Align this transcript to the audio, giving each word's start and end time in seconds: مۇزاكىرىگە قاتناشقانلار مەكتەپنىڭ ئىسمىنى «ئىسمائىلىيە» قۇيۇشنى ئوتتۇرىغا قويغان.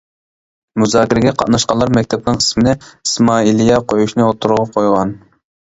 مۇزاكىرىگە 0.83 1.33
قاتناشقانلار 1.41 1.93
مەكتەپنىڭ 1.99 2.41
ئىسمىنى 2.43 2.75
«ئىسمائىلىيە» 2.89 3.81
قۇيۇشنى 3.95 4.29
ئوتتۇرىغا 4.29 4.69
قويغان. 4.75 5.17